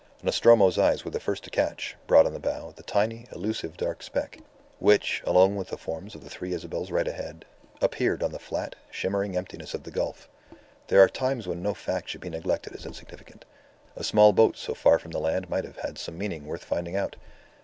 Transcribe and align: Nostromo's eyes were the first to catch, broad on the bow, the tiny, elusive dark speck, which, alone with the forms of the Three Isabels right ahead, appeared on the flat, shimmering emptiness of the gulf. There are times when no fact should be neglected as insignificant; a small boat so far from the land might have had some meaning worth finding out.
Nostromo's 0.23 0.79
eyes 0.79 1.05
were 1.05 1.11
the 1.11 1.19
first 1.19 1.43
to 1.43 1.51
catch, 1.51 1.95
broad 2.07 2.25
on 2.25 2.33
the 2.33 2.39
bow, 2.39 2.73
the 2.75 2.81
tiny, 2.81 3.27
elusive 3.31 3.77
dark 3.77 4.01
speck, 4.01 4.39
which, 4.79 5.21
alone 5.27 5.55
with 5.55 5.67
the 5.67 5.77
forms 5.77 6.15
of 6.15 6.23
the 6.23 6.29
Three 6.31 6.53
Isabels 6.55 6.89
right 6.89 7.07
ahead, 7.07 7.45
appeared 7.83 8.23
on 8.23 8.31
the 8.31 8.39
flat, 8.39 8.73
shimmering 8.89 9.37
emptiness 9.37 9.75
of 9.75 9.83
the 9.83 9.91
gulf. 9.91 10.27
There 10.87 11.01
are 11.03 11.07
times 11.07 11.45
when 11.45 11.61
no 11.61 11.75
fact 11.75 12.09
should 12.09 12.21
be 12.21 12.31
neglected 12.31 12.73
as 12.73 12.87
insignificant; 12.87 13.45
a 13.95 14.03
small 14.03 14.33
boat 14.33 14.57
so 14.57 14.73
far 14.73 14.97
from 14.97 15.11
the 15.11 15.19
land 15.19 15.51
might 15.51 15.65
have 15.65 15.77
had 15.77 15.99
some 15.99 16.17
meaning 16.17 16.47
worth 16.47 16.63
finding 16.63 16.95
out. 16.95 17.15